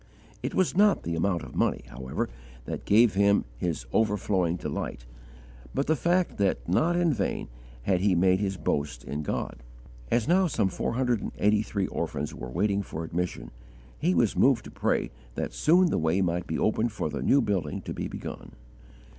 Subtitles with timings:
[0.41, 2.27] It was not the amount of money, however,
[2.65, 5.05] that gave him his overflowing delight,
[5.75, 7.49] but the fact that not in vain
[7.83, 9.57] had he made his boast in God.
[10.09, 13.51] As now some four hundred and eighty three orphans were waiting for admission,
[13.99, 17.39] he was moved to pray that soon the way might be opened for the new
[17.39, 18.53] building to be begun.